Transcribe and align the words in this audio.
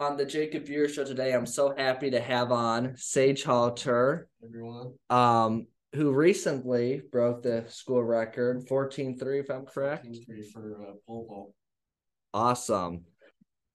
on 0.00 0.16
the 0.16 0.24
Jacob 0.24 0.64
Buehrer 0.64 0.88
Show 0.88 1.04
today, 1.04 1.32
I'm 1.32 1.46
so 1.46 1.74
happy 1.76 2.10
to 2.10 2.20
have 2.20 2.52
on 2.52 2.94
Sage 2.96 3.42
Halter, 3.42 4.28
everyone. 4.44 4.94
um, 5.10 5.66
who 5.94 6.12
recently 6.12 7.02
broke 7.10 7.42
the 7.42 7.64
school 7.68 8.04
record, 8.04 8.66
14-3, 8.68 9.40
if 9.40 9.50
I'm 9.50 9.64
correct. 9.66 10.06
Three 10.26 10.48
for 10.52 10.80
uh, 10.80 10.92
pole 11.06 11.26
vault. 11.28 11.54
Awesome. 12.32 13.04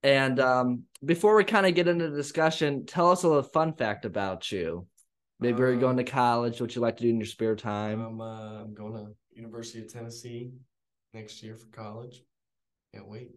And 0.03 0.39
um, 0.39 0.83
before 1.03 1.35
we 1.35 1.43
kind 1.43 1.65
of 1.65 1.75
get 1.75 1.87
into 1.87 2.09
the 2.09 2.15
discussion, 2.15 2.85
tell 2.85 3.11
us 3.11 3.23
a 3.23 3.27
little 3.27 3.43
fun 3.43 3.73
fact 3.73 4.05
about 4.05 4.51
you. 4.51 4.85
Maybe 5.39 5.59
you're 5.59 5.75
going 5.75 5.97
to 5.97 6.03
Um, 6.03 6.07
college, 6.07 6.61
what 6.61 6.75
you 6.75 6.81
like 6.81 6.97
to 6.97 7.03
do 7.03 7.09
in 7.09 7.17
your 7.17 7.25
spare 7.25 7.55
time. 7.55 7.99
I'm 7.99 8.21
uh, 8.21 8.61
I'm 8.61 8.73
going 8.73 8.93
to 8.93 9.13
University 9.33 9.81
of 9.81 9.91
Tennessee 9.91 10.51
next 11.13 11.43
year 11.43 11.55
for 11.55 11.67
college. 11.67 12.23
Can't 12.93 13.07
wait. 13.09 13.31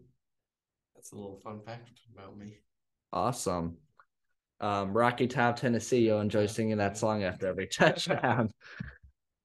That's 0.94 1.12
a 1.12 1.16
little 1.16 1.40
fun 1.42 1.60
fact 1.64 1.90
about 2.14 2.36
me. 2.36 2.58
Awesome. 3.12 3.76
Um, 4.60 4.92
Rocky 4.92 5.26
Top, 5.26 5.56
Tennessee. 5.56 6.06
You'll 6.06 6.20
enjoy 6.20 6.46
singing 6.46 6.78
that 6.78 6.96
song 6.96 7.24
after 7.24 7.46
every 7.46 7.66
touchdown. 7.72 8.50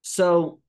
so 0.02 0.60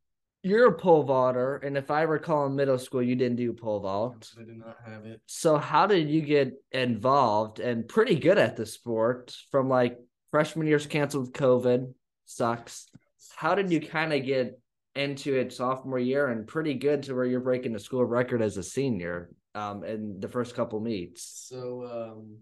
you're 0.42 0.68
a 0.68 0.74
pole 0.74 1.05
vaulter, 1.05 1.59
and 1.59 1.77
if 1.77 1.91
I 1.91 2.02
recall 2.02 2.46
in 2.46 2.56
middle 2.56 2.78
school, 2.78 3.02
you 3.02 3.15
didn't 3.15 3.37
do 3.37 3.52
pole 3.52 3.78
vault. 3.78 4.28
I 4.37 4.42
did 4.42 4.59
not 4.59 4.77
have 4.84 5.06
it. 5.06 5.20
So 5.27 5.56
how 5.56 5.87
did 5.87 6.10
you 6.10 6.20
get 6.20 6.55
involved 6.73 7.60
and 7.60 7.87
pretty 7.87 8.16
good 8.16 8.38
at 8.38 8.56
the 8.56 8.66
sport 8.66 9.37
from 9.52 9.68
like 9.68 9.98
freshman 10.32 10.66
year's 10.66 10.87
canceled 10.87 11.27
with 11.27 11.34
COVID? 11.34 11.93
Sucks. 12.24 12.88
How 13.37 13.54
did 13.54 13.70
you 13.70 13.80
kind 13.80 14.12
of 14.12 14.24
get 14.24 14.59
into 14.96 15.34
it 15.34 15.52
sophomore 15.52 15.98
year 15.98 16.29
and 16.29 16.46
pretty 16.46 16.74
good 16.74 17.04
to 17.04 17.15
where 17.15 17.24
you're 17.24 17.40
breaking 17.40 17.73
the 17.73 17.79
school 17.79 18.04
record 18.04 18.43
as 18.43 18.56
a 18.59 18.62
senior 18.62 19.30
um 19.54 19.84
in 19.84 20.18
the 20.18 20.29
first 20.29 20.56
couple 20.56 20.80
meets? 20.80 21.46
So 21.48 21.84
um, 21.84 22.38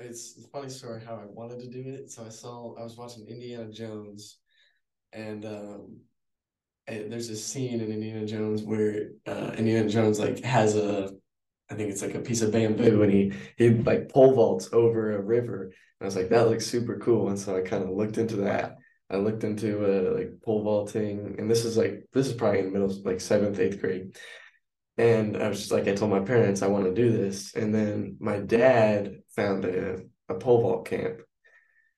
it's 0.00 0.38
a 0.38 0.48
funny 0.48 0.68
story 0.68 1.02
how 1.04 1.14
I 1.14 1.26
wanted 1.26 1.60
to 1.60 1.68
do 1.68 1.88
it. 1.88 2.10
So 2.10 2.24
I 2.24 2.28
saw 2.28 2.74
I 2.78 2.82
was 2.82 2.96
watching 2.96 3.26
Indiana 3.26 3.70
Jones, 3.70 4.38
and 5.12 5.44
um, 5.44 6.00
and 6.86 7.12
there's 7.12 7.30
a 7.30 7.36
scene 7.36 7.80
in 7.80 7.92
Indiana 7.92 8.26
Jones 8.26 8.62
where 8.62 9.10
uh, 9.26 9.52
Indiana 9.56 9.88
Jones 9.88 10.18
like 10.18 10.42
has 10.44 10.76
a, 10.76 11.10
I 11.70 11.74
think 11.74 11.90
it's 11.90 12.02
like 12.02 12.14
a 12.14 12.20
piece 12.20 12.42
of 12.42 12.52
bamboo, 12.52 13.02
and 13.02 13.12
he 13.12 13.32
he 13.56 13.70
like 13.70 14.08
pole 14.08 14.34
vaults 14.34 14.70
over 14.72 15.16
a 15.16 15.22
river. 15.22 15.64
And 15.64 15.72
I 16.02 16.04
was 16.04 16.16
like, 16.16 16.30
that 16.30 16.48
looks 16.48 16.66
super 16.66 16.98
cool, 16.98 17.28
and 17.28 17.38
so 17.38 17.56
I 17.56 17.60
kind 17.60 17.82
of 17.84 17.90
looked 17.90 18.18
into 18.18 18.36
that. 18.36 18.76
I 19.10 19.16
looked 19.16 19.44
into 19.44 19.84
uh, 19.84 20.16
like 20.16 20.40
pole 20.42 20.62
vaulting, 20.62 21.36
and 21.38 21.50
this 21.50 21.64
is 21.64 21.76
like 21.76 22.06
this 22.12 22.26
is 22.26 22.34
probably 22.34 22.60
in 22.60 22.72
middle 22.72 22.94
like 23.04 23.20
seventh 23.20 23.58
eighth 23.58 23.80
grade. 23.80 24.16
And 25.00 25.38
I 25.38 25.48
was 25.48 25.60
just 25.60 25.72
like, 25.72 25.88
I 25.88 25.94
told 25.94 26.10
my 26.10 26.20
parents 26.20 26.60
I 26.60 26.66
want 26.66 26.84
to 26.84 26.92
do 26.92 27.10
this. 27.10 27.54
And 27.54 27.74
then 27.74 28.18
my 28.20 28.38
dad 28.38 29.22
found 29.34 29.64
a, 29.64 30.00
a 30.28 30.34
pole 30.34 30.60
vault 30.60 30.86
camp. 30.86 31.22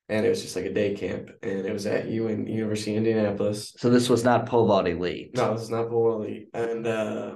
And 0.08 0.24
it 0.24 0.28
was 0.28 0.40
just 0.40 0.54
like 0.54 0.66
a 0.66 0.72
day 0.72 0.94
camp. 0.94 1.30
And 1.42 1.66
it 1.66 1.72
was 1.72 1.84
at 1.84 2.06
UN 2.06 2.46
University 2.46 2.92
of 2.92 2.98
Indianapolis. 2.98 3.74
So 3.76 3.90
this 3.90 4.08
was 4.08 4.22
not 4.22 4.46
pole 4.46 4.68
vault 4.68 4.86
elite. 4.86 5.34
No, 5.34 5.52
this 5.52 5.62
is 5.62 5.70
not 5.70 5.88
pole 5.88 6.12
vault 6.12 6.20
elite. 6.22 6.48
And 6.54 6.86
uh 6.86 7.34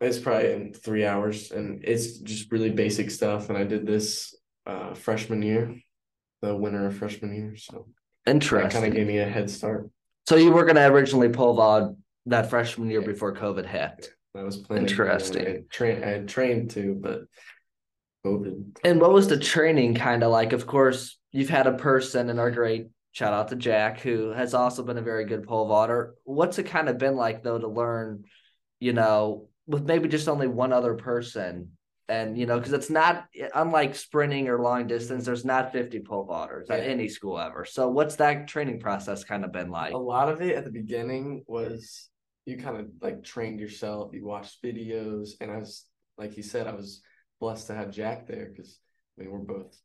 it's 0.00 0.18
probably 0.18 0.52
in 0.52 0.74
three 0.74 1.06
hours. 1.06 1.52
And 1.52 1.84
it's 1.84 2.18
just 2.18 2.50
really 2.50 2.70
basic 2.70 3.12
stuff. 3.12 3.48
And 3.48 3.56
I 3.56 3.62
did 3.62 3.86
this 3.86 4.34
uh 4.66 4.94
freshman 4.94 5.42
year, 5.42 5.72
the 6.42 6.56
winter 6.56 6.84
of 6.84 6.96
freshman 6.96 7.32
year. 7.32 7.54
So 7.54 7.86
that 8.64 8.72
kind 8.72 8.86
of 8.86 8.92
gave 8.92 9.06
me 9.06 9.18
a 9.18 9.28
head 9.28 9.50
start. 9.50 9.88
So 10.28 10.34
you 10.34 10.50
were 10.50 10.64
gonna 10.64 10.90
originally 10.90 11.28
pole 11.28 11.54
vault 11.54 11.96
that 12.26 12.50
freshman 12.50 12.90
year 12.90 13.02
before 13.02 13.32
COVID 13.32 13.66
hit. 13.66 14.10
I 14.36 14.42
was 14.42 14.58
planning. 14.58 14.88
Interesting. 14.88 15.46
I 15.46 15.50
had 15.50 15.70
trained 15.70 16.04
I 16.04 16.08
had 16.08 16.28
trained 16.28 16.70
to, 16.72 16.94
but 16.94 17.22
COVID. 18.24 18.78
And 18.84 19.00
what 19.00 19.12
was 19.12 19.28
the 19.28 19.38
training 19.38 19.94
kind 19.94 20.22
of 20.22 20.30
like? 20.30 20.52
Of 20.52 20.66
course, 20.66 21.18
you've 21.32 21.48
had 21.48 21.66
a 21.66 21.72
person 21.72 22.28
in 22.28 22.38
our 22.38 22.50
great 22.50 22.88
shout 23.12 23.32
out 23.32 23.48
to 23.48 23.56
Jack, 23.56 24.00
who 24.00 24.30
has 24.30 24.52
also 24.52 24.82
been 24.82 24.98
a 24.98 25.02
very 25.02 25.24
good 25.24 25.46
pole 25.46 25.68
vaulter. 25.68 26.14
What's 26.24 26.58
it 26.58 26.64
kind 26.64 26.88
of 26.88 26.98
been 26.98 27.16
like 27.16 27.42
though 27.42 27.58
to 27.58 27.68
learn, 27.68 28.24
you 28.80 28.92
know, 28.92 29.48
with 29.66 29.84
maybe 29.84 30.08
just 30.08 30.28
only 30.28 30.48
one 30.48 30.72
other 30.72 30.94
person? 30.94 31.72
And 32.08 32.38
you 32.38 32.46
know, 32.46 32.58
because 32.58 32.72
it's 32.72 32.90
not 32.90 33.26
unlike 33.54 33.96
sprinting 33.96 34.48
or 34.48 34.60
long 34.60 34.86
distance, 34.86 35.24
there's 35.24 35.44
not 35.44 35.72
50 35.72 36.00
pole 36.00 36.26
vaulters 36.28 36.70
at 36.70 36.80
any 36.80 37.08
school 37.08 37.38
ever. 37.38 37.64
So 37.64 37.88
what's 37.88 38.16
that 38.16 38.46
training 38.46 38.78
process 38.78 39.24
kind 39.24 39.44
of 39.44 39.50
been 39.50 39.70
like? 39.70 39.92
a 39.92 39.98
lot 39.98 40.28
of 40.28 40.40
it 40.40 40.54
at 40.54 40.64
the 40.64 40.70
beginning 40.70 41.42
was 41.48 42.08
you 42.46 42.56
kind 42.56 42.76
of 42.76 42.86
like 43.00 43.22
trained 43.22 43.60
yourself 43.60 44.12
you 44.14 44.24
watched 44.24 44.62
videos 44.62 45.30
and 45.40 45.50
i 45.50 45.58
was 45.58 45.84
like 46.16 46.36
you 46.36 46.42
said 46.42 46.66
i 46.66 46.74
was 46.74 47.02
blessed 47.40 47.66
to 47.66 47.74
have 47.74 47.90
jack 47.90 48.26
there 48.26 48.48
because 48.50 48.78
i 49.18 49.22
mean 49.22 49.30
we're 49.30 49.38
both 49.38 49.76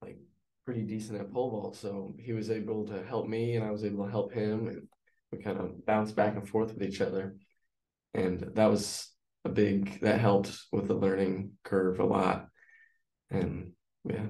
like 0.00 0.16
pretty 0.64 0.82
decent 0.82 1.20
at 1.20 1.32
pole 1.32 1.50
vault 1.50 1.76
so 1.76 2.14
he 2.18 2.32
was 2.32 2.50
able 2.50 2.86
to 2.86 3.02
help 3.04 3.28
me 3.28 3.56
and 3.56 3.66
i 3.66 3.70
was 3.70 3.84
able 3.84 4.04
to 4.04 4.10
help 4.10 4.32
him 4.32 4.68
and 4.68 4.88
we 5.32 5.38
kind 5.38 5.58
of 5.58 5.84
bounced 5.86 6.16
back 6.16 6.34
and 6.34 6.48
forth 6.48 6.74
with 6.74 6.82
each 6.82 7.00
other. 7.00 7.36
And 8.14 8.40
that 8.54 8.70
was 8.70 9.08
a 9.44 9.48
big 9.48 10.00
that 10.00 10.20
helped 10.20 10.56
with 10.72 10.88
the 10.88 10.94
learning 10.94 11.52
curve 11.64 12.00
a 12.00 12.04
lot. 12.04 12.48
And 13.30 13.72
yeah. 14.04 14.26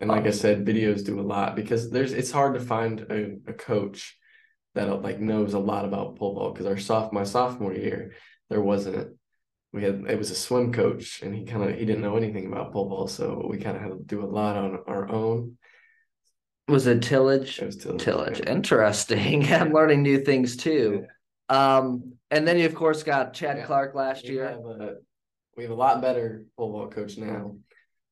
And 0.00 0.10
like 0.10 0.26
i 0.26 0.30
said 0.30 0.66
videos 0.66 1.04
do 1.04 1.20
a 1.20 1.22
lot 1.22 1.56
because 1.56 1.90
there's 1.90 2.12
it's 2.12 2.30
hard 2.30 2.54
to 2.54 2.60
find 2.60 3.00
a, 3.00 3.36
a 3.46 3.52
coach 3.52 4.16
that 4.74 5.02
like 5.02 5.20
knows 5.20 5.54
a 5.54 5.58
lot 5.58 5.84
about 5.84 6.16
pole 6.16 6.34
vault 6.34 6.54
because 6.54 6.66
our 6.66 6.78
soft 6.78 7.12
my 7.12 7.24
sophomore 7.24 7.72
year 7.74 8.12
there 8.50 8.60
wasn't 8.60 9.16
we 9.72 9.82
had 9.82 10.04
it 10.08 10.18
was 10.18 10.30
a 10.30 10.34
swim 10.34 10.72
coach 10.72 11.22
and 11.22 11.34
he 11.34 11.44
kind 11.44 11.62
of 11.68 11.76
he 11.78 11.84
didn't 11.84 12.02
know 12.02 12.16
anything 12.16 12.46
about 12.46 12.72
pole 12.72 12.88
vault 12.88 13.10
so 13.10 13.46
we 13.48 13.58
kind 13.58 13.76
of 13.76 13.82
had 13.82 13.90
to 13.92 13.98
do 14.04 14.22
a 14.22 14.26
lot 14.26 14.56
on 14.56 14.78
our 14.86 15.08
own 15.10 15.56
Was 16.68 16.86
it 16.86 17.02
tillage? 17.02 17.58
it 17.60 17.66
was 17.66 17.76
tillage, 17.76 18.02
Tillage. 18.02 18.40
yeah. 18.40 18.52
Interesting. 18.52 19.52
I'm 19.52 19.72
learning 19.72 20.02
new 20.02 20.18
things 20.24 20.56
too. 20.56 21.04
Um, 21.48 22.14
and 22.30 22.48
then 22.48 22.58
you 22.58 22.66
of 22.66 22.74
course 22.74 23.02
got 23.02 23.34
Chad 23.34 23.58
Yeah. 23.58 23.66
Clark 23.66 23.94
last 23.94 24.24
we 24.24 24.30
year. 24.34 24.48
have 24.48 24.64
a 24.64 24.94
we 25.56 25.62
have 25.64 25.72
a 25.72 25.76
lot 25.76 26.00
better 26.00 26.46
pole 26.56 26.72
vault 26.72 26.92
coach 26.92 27.16
now 27.18 27.56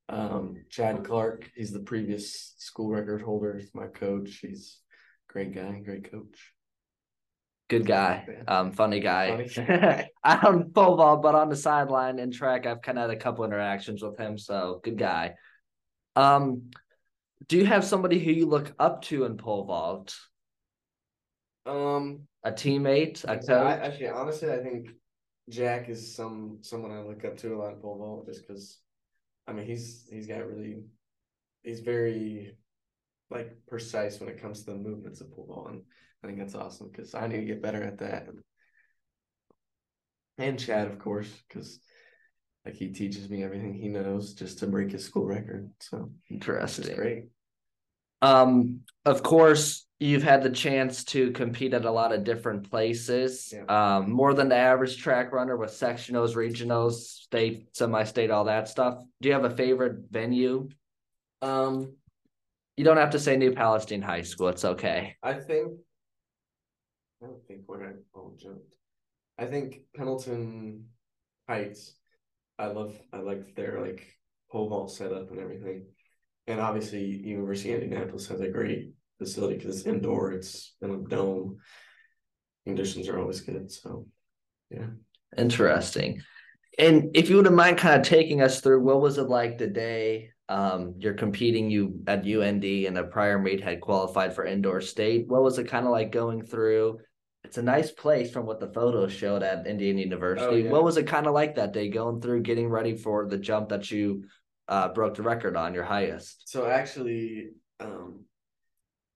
um 0.09 0.57
chad 0.69 1.03
clark 1.05 1.49
he's 1.55 1.73
the 1.73 1.81
previous 1.81 2.55
school 2.59 2.91
record 2.91 3.23
holder 3.23 3.57
he's 3.59 3.73
my 3.75 3.87
coach 3.87 4.39
he's 4.43 4.79
a 5.31 5.33
great 5.33 5.55
guy 5.55 5.81
great 5.85 6.11
coach 6.11 6.52
Good 7.73 7.87
guy. 7.87 8.27
Um, 8.47 8.73
funny 8.73 9.01
guy. 9.01 9.47
Funny. 9.57 10.07
I 10.25 10.41
don't 10.43 10.75
pole 10.75 10.97
vault, 10.97 11.23
but 11.23 11.35
on 11.35 11.49
the 11.49 11.57
sideline 11.57 12.19
and 12.19 12.31
track, 12.31 12.67
I've 12.67 12.83
kind 12.83 12.99
of 12.99 13.09
had 13.09 13.17
a 13.17 13.19
couple 13.19 13.47
interactions 13.47 14.03
with 14.03 14.19
him. 14.19 14.37
So 14.37 14.83
good 14.85 14.99
guy. 14.99 15.37
Um, 16.15 16.71
do 17.49 17.57
you 17.57 17.65
have 17.65 17.83
somebody 17.83 18.19
who 18.19 18.31
you 18.31 18.45
look 18.47 18.75
up 18.79 19.01
to 19.05 19.25
in 19.25 19.39
pole 19.39 19.65
vault? 19.65 20.15
um 21.65 22.29
A 22.45 22.53
teammate, 22.53 23.25
a 23.25 23.33
I, 23.33 23.37
coach? 23.37 23.49
actually, 23.49 24.09
honestly, 24.09 24.53
I 24.53 24.59
think 24.59 24.91
Jack 25.49 25.89
is 25.89 26.15
some 26.15 26.59
someone 26.61 26.93
I 26.93 27.01
look 27.01 27.25
up 27.25 27.39
to 27.39 27.55
a 27.55 27.57
lot 27.57 27.73
in 27.73 27.81
pole 27.81 27.97
vault, 27.97 28.27
just 28.27 28.47
because, 28.47 28.81
I 29.49 29.53
mean, 29.53 29.65
he's 29.65 30.07
he's 30.11 30.27
got 30.27 30.47
really, 30.47 30.83
he's 31.63 31.81
very, 31.81 32.55
like 33.33 33.57
precise 33.67 34.21
when 34.21 34.29
it 34.29 34.41
comes 34.41 34.65
to 34.65 34.73
the 34.73 34.79
movements 34.79 35.21
of 35.21 35.33
pole 35.33 35.47
vault, 35.47 35.71
and 35.71 35.83
I 36.23 36.27
think 36.27 36.39
that's 36.39 36.55
awesome 36.55 36.91
because 36.91 37.15
I 37.15 37.27
need 37.27 37.41
to 37.41 37.47
get 37.47 37.63
better 37.63 37.83
at 37.83 37.99
that. 37.99 38.29
And 40.39 40.59
Chad, 40.59 40.89
of 40.89 40.99
course, 40.99 41.31
because 41.49 41.81
like 42.65 42.75
he 42.75 42.89
teaches 42.89 43.29
me 43.29 43.43
everything 43.43 43.75
he 43.75 43.89
knows 43.89 44.35
just 44.35 44.61
to 44.61 44.67
break 44.67 44.93
his 44.93 45.05
school 45.05 45.27
record. 45.27 45.71
So 45.81 46.11
it's 46.25 46.31
Interesting. 46.31 46.97
great. 46.97 47.25
Um, 48.23 48.81
of 49.05 49.23
course, 49.23 49.87
you've 49.99 50.23
had 50.23 50.43
the 50.43 50.51
chance 50.51 51.05
to 51.05 51.33
compete 51.33 51.75
at 51.75 51.85
a 51.85 51.91
lot 51.91 52.13
of 52.13 52.23
different 52.23 52.71
places. 52.71 53.53
Yeah. 53.53 53.65
Um, 53.97 54.13
more 54.13 54.33
than 54.33 54.49
the 54.49 54.57
average 54.57 54.99
track 54.99 55.33
runner 55.33 55.57
with 55.57 55.71
sectionals, 55.71 56.37
regionals, 56.37 56.95
state, 56.95 57.69
semi-state, 57.73 58.31
all 58.31 58.45
that 58.45 58.69
stuff. 58.69 59.03
Do 59.21 59.29
you 59.29 59.35
have 59.35 59.45
a 59.45 59.51
favorite 59.51 60.05
venue? 60.11 60.69
Um, 61.41 61.97
You 62.77 62.85
don't 62.85 62.97
have 62.97 63.11
to 63.11 63.19
say 63.19 63.37
New 63.37 63.53
Palestine 63.53 64.03
High 64.03 64.23
School. 64.23 64.49
It's 64.49 64.65
okay. 64.65 65.17
I 65.23 65.35
think 65.35 65.73
I 67.23 67.27
don't 67.27 67.47
think 67.47 67.63
where 67.67 67.85
I 67.85 67.93
oh 68.17 68.35
jumped. 68.39 68.75
I 69.39 69.47
think 69.47 69.81
Pendleton 69.95 70.87
Heights. 71.49 71.95
I 72.59 72.67
love 72.67 72.99
I 73.13 73.19
like 73.19 73.55
their 73.55 73.81
like 73.81 74.07
pole 74.51 74.69
vault 74.69 74.93
setup 74.93 75.31
and 75.31 75.39
everything. 75.39 75.87
And 76.47 76.61
obviously 76.61 77.05
University 77.05 77.73
of 77.73 77.83
Indianapolis 77.83 78.29
has 78.29 78.41
a 78.41 78.49
great 78.49 78.93
facility 79.19 79.57
because 79.57 79.79
it's 79.79 79.87
indoor, 79.87 80.33
it's 80.33 80.75
in 80.81 80.91
a 80.91 80.99
dome. 81.09 81.59
Conditions 82.65 83.09
are 83.09 83.19
always 83.19 83.41
good. 83.41 83.71
So 83.71 84.07
yeah. 84.71 84.87
Interesting. 85.37 86.23
And 86.79 87.11
if 87.15 87.29
you 87.29 87.37
wouldn't 87.37 87.55
mind 87.55 87.79
kind 87.79 88.01
of 88.01 88.07
taking 88.07 88.41
us 88.41 88.61
through 88.61 88.83
what 88.83 89.01
was 89.01 89.19
it 89.19 89.29
like 89.29 89.59
the 89.59 89.67
day 89.67 90.31
um 90.53 90.95
you're 90.99 91.15
competing 91.15 91.71
you 91.71 92.01
at 92.07 92.25
UIndy 92.25 92.87
and 92.87 92.99
a 92.99 93.05
prior 93.05 93.39
meet 93.39 93.63
had 93.63 93.81
qualified 93.81 94.35
for 94.35 94.45
indoor 94.45 94.81
state? 94.81 95.27
What 95.29 95.43
was 95.43 95.59
it 95.59 95.69
kind 95.69 95.87
of 95.87 95.93
like 95.93 96.13
going 96.13 96.43
through? 96.43 96.99
It's 97.45 97.59
a 97.59 97.63
nice 97.63 97.91
place 97.91 98.31
from 98.31 98.47
what 98.47 98.61
the 98.61 98.73
photos 98.73 99.13
showed 99.13 99.43
at 99.43 99.67
Indiana 99.67 100.01
University. 100.01 100.63
yeah. 100.63 100.71
What 100.71 100.85
was 100.85 100.97
it 100.97 101.07
kind 101.07 101.27
of 101.27 101.35
like 101.35 101.55
that 101.57 101.73
day 101.73 101.89
going 101.89 102.21
through 102.21 102.43
getting 102.43 102.69
ready 102.69 102.97
for 102.97 103.27
the 103.27 103.39
jump 103.39 103.71
that 103.71 103.91
you 103.91 104.25
uh, 104.69 104.89
broke 104.93 105.15
the 105.15 105.23
record 105.23 105.57
on 105.57 105.75
your 105.75 105.85
highest? 105.85 106.49
So 106.49 106.67
actually, 106.67 107.49
um, 107.81 108.25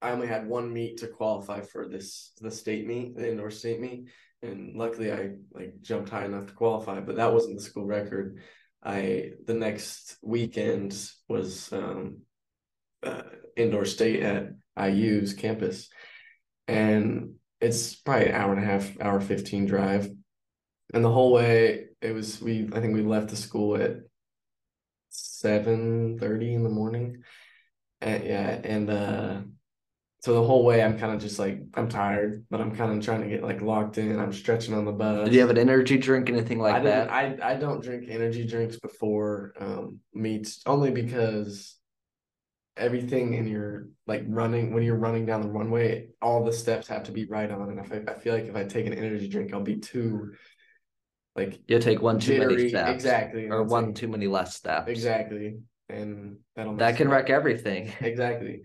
I 0.03 0.11
only 0.11 0.27
had 0.27 0.49
one 0.49 0.73
meet 0.73 0.99
to 0.99 1.07
qualify 1.07 1.61
for 1.61 1.87
this 1.89 2.33
the 2.41 2.51
state 2.51 2.87
meet, 2.87 3.17
the 3.17 3.31
indoor 3.31 3.51
state 3.51 3.81
meet, 3.81 4.09
and 4.43 4.77
luckily 4.77 5.13
I 5.13 5.33
like 5.53 5.81
jumped 5.83 6.11
high 6.11 6.25
enough 6.25 6.47
to 6.47 6.55
qualify. 6.55 7.01
But 7.01 7.17
that 7.17 7.33
wasn't 7.33 7.59
the 7.59 7.65
school 7.65 7.87
record. 7.87 8.39
I 8.83 9.33
the 9.47 9.55
next 9.55 10.17
weekend 10.23 10.97
was 11.29 11.73
um, 11.73 12.19
uh, 13.03 13.23
indoor 13.57 13.85
state 13.85 14.23
at 14.23 14.53
IU's 14.79 15.35
campus, 15.35 15.89
and 16.69 17.35
it's 17.61 17.97
probably 17.97 18.29
an 18.29 18.35
hour 18.35 18.53
and 18.53 18.63
a 18.63 18.67
half, 18.67 19.01
hour 19.01 19.21
fifteen 19.21 19.67
drive, 19.67 20.09
and 20.95 21.05
the 21.05 21.13
whole 21.13 21.33
way 21.33 21.87
it 22.01 22.13
was 22.13 22.41
we 22.41 22.69
I 22.73 22.81
think 22.81 22.95
we 22.95 23.03
left 23.03 23.31
the 23.31 23.37
school 23.37 23.77
at 23.77 23.97
seven 25.09 26.19
thirty 26.19 26.55
in 26.55 26.63
the 26.63 26.69
morning, 26.69 27.23
and 28.01 28.25
yeah, 28.25 28.61
and 28.63 28.91
uh, 28.91 29.41
so 30.21 30.35
the 30.35 30.43
whole 30.43 30.65
way 30.65 30.83
I'm 30.83 30.99
kind 30.99 31.15
of 31.15 31.21
just 31.21 31.39
like 31.39 31.61
I'm 31.75 31.89
tired, 31.89 32.45
but 32.51 32.61
I'm 32.61 32.75
kind 32.75 32.97
of 32.97 33.05
trying 33.05 33.23
to 33.23 33.29
get 33.29 33.43
like 33.43 33.61
locked 33.61 33.99
in. 33.99 34.19
I'm 34.19 34.33
stretching 34.33 34.75
on 34.75 34.85
the 34.85 34.93
bus. 34.93 35.29
Do 35.29 35.35
you 35.35 35.41
have 35.41 35.51
an 35.51 35.59
energy 35.59 35.99
drink, 35.99 36.29
anything 36.29 36.59
like 36.59 36.75
I 36.77 36.81
that? 36.81 37.11
I 37.11 37.37
I 37.43 37.55
don't 37.57 37.83
drink 37.83 38.07
energy 38.09 38.47
drinks 38.47 38.77
before 38.79 39.53
um 39.61 40.01
meets 40.15 40.63
only 40.67 40.91
because 40.91 41.77
everything 42.77 43.35
in 43.35 43.47
your 43.47 43.89
like 44.07 44.23
running 44.29 44.75
when 44.75 44.83
you're 44.83 44.97
running 44.97 45.27
down 45.27 45.43
the 45.43 45.49
runway, 45.49 46.09
all 46.21 46.45
the 46.45 46.53
steps 46.53 46.89
have 46.89 47.05
to 47.05 47.13
be 47.13 47.25
right 47.27 47.51
on. 47.51 47.71
And 47.71 47.79
if 47.81 47.93
I, 47.93 48.13
I 48.13 48.15
feel 48.19 48.35
like 48.35 48.45
if 48.47 48.57
I 48.57 48.65
take 48.65 48.87
an 48.87 48.95
energy 48.95 49.29
drink, 49.29 49.53
I'll 49.55 49.63
be 49.63 49.77
too 49.77 50.33
like 51.35 51.61
You'll 51.69 51.81
take 51.81 52.01
one 52.03 52.19
too 52.19 52.39
many 52.39 52.69
steps, 52.69 52.91
Exactly. 52.91 53.49
or 53.49 53.63
one 53.65 53.87
like- 53.87 53.95
too 53.95 54.09
many 54.09 54.27
less 54.27 54.55
steps. 54.57 54.89
exactly. 54.91 55.59
And 55.89 56.39
that'll 56.57 56.77
That 56.77 56.97
can 56.97 57.07
me 57.09 57.13
wreck 57.13 57.31
everything. 57.31 57.93
Exactly. 58.01 58.63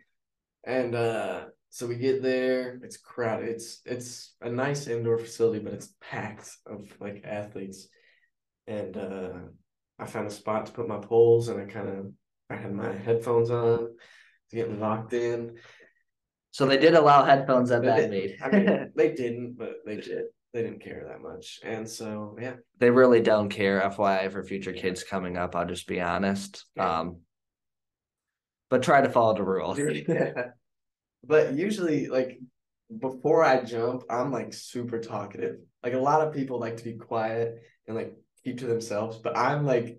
And 0.63 0.95
uh 0.95 1.45
so 1.69 1.87
we 1.87 1.95
get 1.95 2.21
there, 2.21 2.79
it's 2.83 2.97
crowded. 2.97 3.49
It's 3.49 3.81
it's 3.85 4.35
a 4.41 4.49
nice 4.49 4.87
indoor 4.87 5.17
facility, 5.17 5.59
but 5.59 5.73
it's 5.73 5.93
packed 6.01 6.49
of 6.65 6.93
like 6.99 7.23
athletes. 7.25 7.87
And 8.67 8.97
uh 8.97 9.31
I 9.97 10.05
found 10.05 10.27
a 10.27 10.31
spot 10.31 10.65
to 10.65 10.71
put 10.71 10.87
my 10.87 10.97
poles 10.97 11.47
and 11.47 11.61
I 11.61 11.65
kind 11.65 11.89
of 11.89 12.11
I 12.49 12.55
had 12.55 12.73
my 12.73 12.91
headphones 12.91 13.49
on, 13.49 13.95
getting 14.51 14.79
locked 14.79 15.13
in. 15.13 15.57
So 16.51 16.65
they 16.65 16.77
did 16.77 16.95
allow 16.95 17.23
headphones 17.23 17.71
at 17.71 17.83
that 17.83 18.09
meet. 18.09 18.35
I 18.43 18.49
mean, 18.49 18.91
they 18.95 19.13
didn't, 19.13 19.57
but 19.57 19.75
they 19.85 19.95
did. 19.95 20.25
They 20.53 20.63
didn't 20.63 20.83
care 20.83 21.05
that 21.07 21.21
much. 21.21 21.61
And 21.63 21.89
so 21.89 22.35
yeah. 22.39 22.55
they 22.77 22.89
really 22.89 23.21
don't 23.21 23.47
care. 23.47 23.79
FYI 23.79 24.29
for 24.29 24.43
future 24.43 24.73
kids 24.73 25.01
coming 25.01 25.37
up, 25.37 25.55
I'll 25.55 25.65
just 25.65 25.87
be 25.87 26.01
honest. 26.01 26.65
Yeah. 26.75 26.99
Um, 26.99 27.19
but 28.71 28.81
try 28.81 29.01
to 29.01 29.09
follow 29.09 29.35
the 29.35 29.43
rules. 29.43 29.77
but 31.23 31.53
usually 31.53 32.07
like 32.07 32.39
before 32.99 33.43
I 33.43 33.63
jump, 33.63 34.03
I'm 34.09 34.31
like 34.31 34.53
super 34.53 34.99
talkative. 34.99 35.57
Like 35.83 35.93
a 35.93 35.99
lot 35.99 36.25
of 36.25 36.33
people 36.33 36.59
like 36.59 36.77
to 36.77 36.83
be 36.83 36.93
quiet 36.93 37.61
and 37.85 37.95
like 37.95 38.15
keep 38.43 38.59
to 38.59 38.65
themselves, 38.65 39.17
but 39.17 39.37
I'm 39.37 39.65
like 39.65 39.97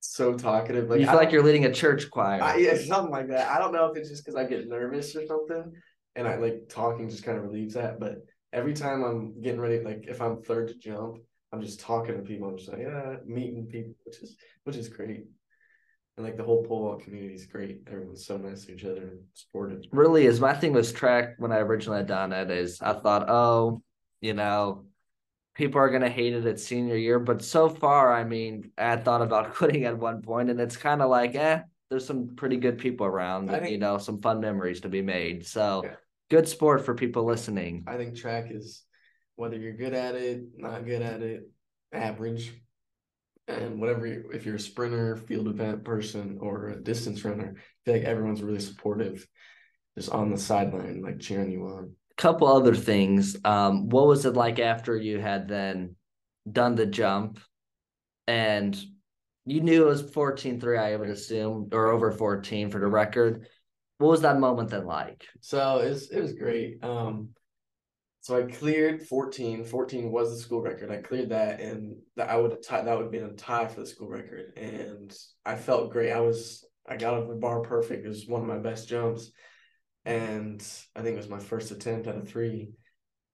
so 0.00 0.34
talkative. 0.34 0.90
Like 0.90 1.00
you 1.00 1.06
I 1.06 1.10
feel 1.10 1.18
like 1.18 1.32
you're 1.32 1.44
leading 1.44 1.64
a 1.64 1.72
church 1.72 2.10
choir. 2.10 2.42
I, 2.42 2.56
yeah, 2.56 2.76
something 2.76 3.12
like 3.12 3.28
that. 3.28 3.48
I 3.48 3.58
don't 3.58 3.72
know 3.72 3.86
if 3.86 3.96
it's 3.96 4.10
just 4.10 4.24
because 4.24 4.34
I 4.34 4.44
get 4.44 4.68
nervous 4.68 5.14
or 5.14 5.24
something, 5.24 5.72
and 6.16 6.26
I 6.26 6.36
like 6.36 6.68
talking 6.68 7.08
just 7.08 7.24
kind 7.24 7.38
of 7.38 7.44
relieves 7.44 7.74
that. 7.74 8.00
But 8.00 8.16
every 8.52 8.74
time 8.74 9.04
I'm 9.04 9.40
getting 9.40 9.60
ready, 9.60 9.80
like 9.80 10.06
if 10.08 10.20
I'm 10.20 10.42
third 10.42 10.68
to 10.68 10.74
jump, 10.74 11.18
I'm 11.52 11.62
just 11.62 11.78
talking 11.78 12.16
to 12.16 12.22
people. 12.22 12.48
I'm 12.48 12.58
just 12.58 12.70
like, 12.70 12.80
yeah, 12.80 13.16
meeting 13.24 13.66
people, 13.70 13.94
which 14.04 14.18
is 14.22 14.36
which 14.64 14.76
is 14.76 14.88
great. 14.88 15.26
And 16.16 16.26
like 16.26 16.36
the 16.36 16.44
whole 16.44 16.62
pole 16.64 16.82
vault 16.82 17.04
community 17.04 17.34
is 17.34 17.46
great. 17.46 17.82
Everyone's 17.86 18.26
so 18.26 18.36
nice 18.36 18.66
to 18.66 18.74
each 18.74 18.84
other 18.84 19.02
and 19.02 19.20
supportive. 19.32 19.82
really 19.92 20.26
is 20.26 20.40
my 20.40 20.52
thing 20.52 20.72
was 20.74 20.92
track 20.92 21.34
when 21.38 21.52
I 21.52 21.58
originally 21.58 21.98
had 21.98 22.06
done 22.06 22.32
it 22.32 22.50
is 22.50 22.80
I 22.82 22.92
thought, 22.92 23.30
oh, 23.30 23.82
you 24.20 24.34
know, 24.34 24.84
people 25.54 25.80
are 25.80 25.88
gonna 25.88 26.10
hate 26.10 26.34
it 26.34 26.44
at 26.44 26.60
senior 26.60 26.96
year. 26.96 27.18
But 27.18 27.42
so 27.42 27.68
far, 27.68 28.12
I 28.12 28.24
mean, 28.24 28.72
I 28.76 28.90
had 28.90 29.04
thought 29.04 29.22
about 29.22 29.54
quitting 29.54 29.84
at 29.84 29.98
one 29.98 30.20
point, 30.22 30.50
and 30.50 30.60
it's 30.60 30.76
kind 30.76 31.00
of 31.00 31.08
like, 31.08 31.34
eh, 31.34 31.62
there's 31.88 32.06
some 32.06 32.36
pretty 32.36 32.56
good 32.58 32.78
people 32.78 33.06
around, 33.06 33.50
and, 33.50 33.60
think- 33.62 33.72
you 33.72 33.78
know, 33.78 33.96
some 33.98 34.20
fun 34.20 34.40
memories 34.40 34.80
to 34.82 34.88
be 34.90 35.02
made. 35.02 35.46
So 35.46 35.82
Yeah. 35.84 35.96
good 36.30 36.46
sport 36.48 36.84
for 36.84 36.94
people 36.94 37.24
listening. 37.24 37.84
I 37.86 37.96
think 37.96 38.16
track 38.16 38.50
is 38.50 38.84
whether 39.36 39.56
you're 39.56 39.76
good 39.76 39.94
at 39.94 40.14
it, 40.14 40.42
not 40.58 40.84
good 40.84 41.02
at 41.02 41.22
it, 41.22 41.48
average, 41.90 42.52
and 43.48 43.80
whatever. 43.80 44.06
You, 44.06 44.30
if 44.32 44.46
you're 44.46 44.56
a 44.56 44.60
sprinter, 44.60 45.16
field 45.16 45.48
event 45.48 45.84
person, 45.84 46.38
or 46.40 46.68
a 46.68 46.82
distance 46.82 47.24
runner, 47.24 47.54
I 47.56 47.60
feel 47.84 47.94
like 47.94 48.04
everyone's 48.04 48.42
really 48.42 48.60
supportive, 48.60 49.26
just 49.96 50.10
on 50.10 50.30
the 50.30 50.38
sideline, 50.38 51.02
like 51.02 51.20
cheering 51.20 51.50
you 51.50 51.64
on. 51.66 51.92
A 52.10 52.22
couple 52.22 52.48
other 52.48 52.74
things. 52.74 53.36
Um, 53.44 53.88
what 53.88 54.06
was 54.06 54.26
it 54.26 54.34
like 54.34 54.58
after 54.58 54.96
you 54.96 55.18
had 55.18 55.48
then 55.48 55.96
done 56.50 56.74
the 56.74 56.86
jump 56.86 57.38
and 58.26 58.78
you 59.44 59.60
knew 59.60 59.84
it 59.84 59.88
was 59.88 60.02
14-3, 60.02 60.78
I 60.78 60.96
would 60.96 61.08
assume, 61.08 61.68
or 61.72 61.88
over 61.88 62.12
14 62.12 62.70
for 62.70 62.78
the 62.78 62.86
record. 62.86 63.48
What 63.98 64.08
was 64.08 64.20
that 64.22 64.38
moment 64.38 64.70
then 64.70 64.86
like? 64.86 65.26
So 65.40 65.78
it 65.78 65.88
was, 65.88 66.10
it 66.10 66.20
was 66.20 66.32
great. 66.32 66.82
Um, 66.84 67.30
so 68.22 68.38
I 68.38 68.44
cleared 68.44 69.02
14. 69.02 69.64
14 69.64 70.12
was 70.12 70.30
the 70.30 70.40
school 70.40 70.62
record. 70.62 70.92
I 70.92 70.98
cleared 70.98 71.30
that, 71.30 71.60
and 71.60 71.96
that 72.14 72.30
I 72.30 72.36
would 72.36 72.62
tied. 72.62 72.86
That 72.86 72.96
would 72.96 73.02
have 73.02 73.12
been 73.12 73.24
a 73.24 73.32
tie 73.32 73.66
for 73.66 73.80
the 73.80 73.86
school 73.86 74.08
record, 74.08 74.52
and 74.56 75.12
I 75.44 75.56
felt 75.56 75.90
great. 75.90 76.12
I 76.12 76.20
was 76.20 76.64
I 76.88 76.96
got 76.96 77.14
over 77.14 77.34
the 77.34 77.40
bar 77.40 77.62
perfect. 77.62 78.04
It 78.04 78.08
was 78.08 78.28
one 78.28 78.40
of 78.40 78.46
my 78.46 78.58
best 78.58 78.88
jumps, 78.88 79.32
and 80.04 80.64
I 80.94 81.02
think 81.02 81.14
it 81.14 81.16
was 81.16 81.28
my 81.28 81.40
first 81.40 81.72
attempt 81.72 82.06
at 82.06 82.16
a 82.16 82.20
three. 82.20 82.70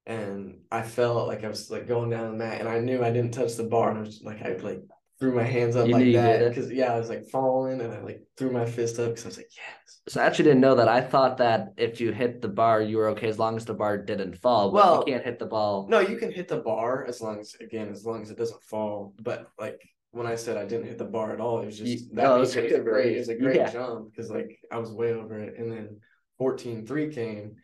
And 0.06 0.61
I 0.73 0.81
felt 0.81 1.29
like 1.29 1.44
I 1.44 1.49
was 1.49 1.70
like 1.70 1.87
going 1.87 2.08
down 2.08 2.31
the 2.31 2.38
mat, 2.38 2.58
and 2.58 2.69
I 2.69 2.79
knew 2.79 3.05
I 3.05 3.11
didn't 3.11 3.34
touch 3.34 3.56
the 3.56 3.64
bar, 3.64 3.91
and 3.91 3.99
I 3.99 4.02
was 4.02 4.23
like 4.25 4.41
I 4.41 4.56
like 4.56 4.81
threw 5.20 5.35
my 5.35 5.43
hands 5.43 5.75
up 5.75 5.88
You 5.88 5.94
like 5.94 6.12
that 6.12 6.49
because 6.49 6.70
yeah, 6.70 6.93
I 6.93 6.99
was 6.99 7.09
like 7.09 7.26
falling, 7.26 7.81
and 7.81 7.93
I 7.93 8.00
like 8.00 8.23
threw 8.37 8.50
my 8.50 8.65
fist 8.65 8.99
up 8.99 9.11
because 9.11 9.25
I 9.25 9.29
was 9.29 9.37
like 9.37 9.50
yes. 9.56 10.00
So 10.09 10.20
I 10.20 10.26
actually 10.26 10.44
didn't 10.44 10.61
know 10.61 10.76
that. 10.76 10.88
I 10.88 11.00
thought 11.00 11.38
that 11.38 11.75
if 11.76 12.00
you 12.00 12.12
hit 12.12 12.41
the 12.41 12.49
bar, 12.49 12.81
you 12.81 12.97
were 12.99 13.09
okay 13.09 13.29
as 13.29 13.38
long 13.38 13.56
as 13.56 13.65
the 13.65 13.75
bar 13.75 13.99
didn't 13.99 14.38
fall. 14.38 14.70
Well, 14.73 15.05
you 15.06 15.12
can't 15.12 15.25
hit 15.25 15.38
the 15.38 15.47
ball. 15.47 15.87
No, 15.88 16.00
you 16.00 16.17
can 16.17 16.31
hit 16.31 16.49
the 16.49 16.59
bar 16.59 17.05
as 17.06 17.20
long 17.20 17.41
as 17.41 17.55
again 17.61 17.88
as 17.88 18.05
long 18.05 18.23
as 18.23 18.31
it 18.31 18.38
doesn't 18.38 18.62
fall. 18.62 19.15
But 19.20 19.49
like 19.59 19.81
when 20.12 20.26
I 20.26 20.37
said 20.37 20.56
I 20.56 20.65
didn't 20.65 20.87
hit 20.87 20.99
the 20.99 21.05
bar 21.05 21.32
at 21.32 21.41
all, 21.41 21.61
it 21.61 21.67
was 21.67 21.79
just 21.79 21.91
You- 21.91 22.15
that 22.15 22.26
oh, 22.26 22.37
means 22.37 22.56
it's 22.56 22.56
it 22.73 22.73
was 22.73 22.81
a 22.81 22.85
great 22.85 23.17
it 23.17 23.19
was 23.19 23.29
a 23.29 23.37
great 23.37 23.56
yeah. 23.56 23.70
jump 23.70 24.10
because 24.10 24.31
like 24.31 24.58
I 24.70 24.79
was 24.79 24.93
way 24.93 25.13
over 25.13 25.39
it, 25.41 25.58
and 25.58 25.70
then 25.70 26.01
14-3 26.41 27.13
came, 27.13 27.56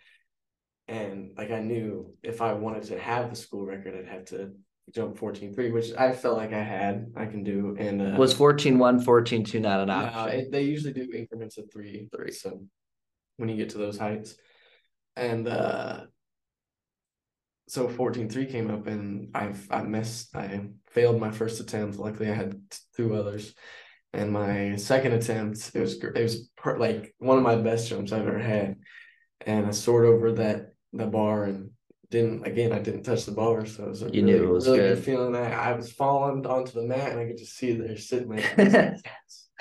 and 0.88 1.30
like 1.36 1.50
I 1.50 1.60
knew 1.60 2.14
if 2.22 2.42
I 2.42 2.52
wanted 2.52 2.82
to 2.84 2.98
have 2.98 3.30
the 3.30 3.36
school 3.36 3.64
record, 3.64 3.94
I'd 3.94 4.12
have 4.12 4.24
to 4.26 4.52
jump 4.92 5.16
14-3, 5.16 5.72
which 5.72 5.92
I 5.98 6.12
felt 6.12 6.36
like 6.36 6.52
I 6.52 6.62
had 6.62 7.12
I 7.16 7.26
can 7.26 7.42
do. 7.42 7.76
And 7.78 8.00
uh, 8.02 8.16
Was 8.18 8.34
14-1, 8.34 9.04
14-2 9.04 9.60
not 9.60 9.80
an 9.80 9.88
no, 9.88 9.94
option? 9.94 10.40
it, 10.40 10.52
they 10.52 10.62
usually 10.62 10.92
do 10.92 11.10
increments 11.14 11.58
of 11.58 11.70
three, 11.72 12.08
Three. 12.14 12.32
So 12.32 12.62
when 13.36 13.48
you 13.48 13.56
get 13.56 13.70
to 13.70 13.78
those 13.78 13.98
heights, 13.98 14.36
and 15.16 15.46
uh, 15.48 16.00
so 17.68 17.88
fourteen 17.88 18.28
three 18.28 18.46
came 18.46 18.70
up, 18.70 18.86
and 18.86 19.30
I've 19.34 19.66
I 19.70 19.82
missed. 19.82 20.34
I 20.36 20.66
failed 20.90 21.20
my 21.20 21.30
first 21.30 21.60
attempt. 21.60 21.98
Luckily, 21.98 22.30
I 22.30 22.34
had 22.34 22.60
two 22.96 23.14
others, 23.14 23.54
and 24.12 24.30
my 24.32 24.76
second 24.76 25.12
attempt 25.12 25.70
it 25.74 25.80
was 25.80 25.94
it 26.02 26.14
was 26.22 26.50
per, 26.56 26.78
like 26.78 27.14
one 27.18 27.38
of 27.38 27.44
my 27.44 27.56
best 27.56 27.88
jumps 27.88 28.12
I've 28.12 28.26
ever 28.26 28.38
had, 28.38 28.76
and 29.40 29.66
I 29.66 29.70
soared 29.70 30.06
over 30.06 30.32
that 30.32 30.72
the 30.92 31.06
bar 31.06 31.44
and 31.44 31.70
didn't 32.10 32.46
again 32.46 32.72
I 32.72 32.78
didn't 32.80 33.02
touch 33.04 33.24
the 33.24 33.32
bar, 33.32 33.66
so 33.66 33.84
it 33.84 33.88
was 33.90 34.02
a 34.02 34.06
You 34.06 34.24
really, 34.24 34.40
knew 34.40 34.44
it 34.44 34.52
was 34.52 34.66
really 34.66 34.78
good. 34.80 35.04
feeling 35.04 35.32
that 35.32 35.52
I 35.52 35.72
was 35.72 35.92
falling 35.92 36.44
onto 36.46 36.72
the 36.72 36.86
mat 36.86 37.10
and 37.12 37.20
I 37.20 37.26
could 37.26 37.38
just 37.38 37.56
see 37.56 37.70
it 37.70 37.78
there 37.86 37.96
sitting 37.96 38.28
there. 38.30 38.96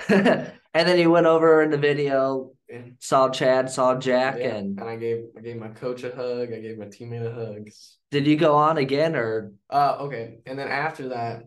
and 0.08 0.88
then 0.88 0.98
you 0.98 1.10
went 1.10 1.26
over 1.26 1.62
in 1.62 1.70
the 1.70 1.78
video, 1.78 2.50
Yeah. 2.68 2.82
saw 2.98 3.28
Chad, 3.30 3.70
saw 3.70 3.96
Jack, 3.96 4.36
Yeah, 4.38 4.56
and 4.56 4.78
and 4.80 4.88
I 4.88 4.96
gave 4.96 5.24
I 5.36 5.40
gave 5.40 5.56
my 5.56 5.68
coach 5.68 6.02
a 6.04 6.14
hug. 6.14 6.52
I 6.52 6.60
gave 6.60 6.78
my 6.78 6.86
teammate 6.86 7.26
a 7.26 7.32
hug. 7.32 7.68
did 8.10 8.26
you 8.26 8.36
go 8.36 8.54
on 8.56 8.78
again 8.78 9.14
or 9.16 9.52
Uh, 9.70 9.96
okay, 10.00 10.38
and 10.46 10.58
then 10.58 10.68
after 10.68 11.08
that, 11.10 11.44